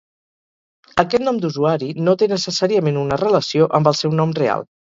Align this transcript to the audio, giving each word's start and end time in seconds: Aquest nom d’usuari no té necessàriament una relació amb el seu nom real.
Aquest 1.03 1.23
nom 1.25 1.41
d’usuari 1.43 1.91
no 2.07 2.17
té 2.23 2.29
necessàriament 2.33 2.99
una 3.05 3.21
relació 3.25 3.71
amb 3.81 3.95
el 3.95 4.01
seu 4.05 4.21
nom 4.25 4.37
real. 4.45 4.71